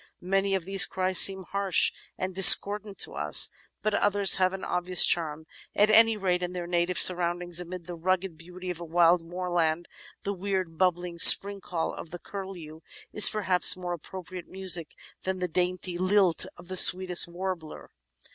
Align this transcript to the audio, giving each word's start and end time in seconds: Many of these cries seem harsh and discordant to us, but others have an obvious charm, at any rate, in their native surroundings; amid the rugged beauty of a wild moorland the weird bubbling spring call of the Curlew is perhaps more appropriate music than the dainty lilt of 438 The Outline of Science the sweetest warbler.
Many 0.23 0.55
of 0.55 0.65
these 0.65 0.87
cries 0.87 1.19
seem 1.19 1.43
harsh 1.43 1.93
and 2.17 2.33
discordant 2.33 2.97
to 3.01 3.11
us, 3.13 3.51
but 3.83 3.93
others 3.93 4.37
have 4.37 4.51
an 4.51 4.63
obvious 4.63 5.05
charm, 5.05 5.45
at 5.75 5.91
any 5.91 6.17
rate, 6.17 6.41
in 6.41 6.53
their 6.53 6.65
native 6.65 6.97
surroundings; 6.97 7.59
amid 7.59 7.85
the 7.85 7.93
rugged 7.93 8.35
beauty 8.35 8.71
of 8.71 8.79
a 8.79 8.83
wild 8.83 9.23
moorland 9.23 9.87
the 10.23 10.33
weird 10.33 10.79
bubbling 10.79 11.19
spring 11.19 11.61
call 11.61 11.93
of 11.93 12.09
the 12.09 12.17
Curlew 12.17 12.81
is 13.13 13.29
perhaps 13.29 13.77
more 13.77 13.93
appropriate 13.93 14.47
music 14.47 14.95
than 15.21 15.37
the 15.37 15.47
dainty 15.47 15.99
lilt 15.99 16.45
of 16.45 16.45
438 16.45 16.47
The 16.47 16.49
Outline 16.49 16.57
of 16.57 16.57
Science 16.67 16.69
the 16.69 16.75
sweetest 16.83 17.27
warbler. 17.27 17.89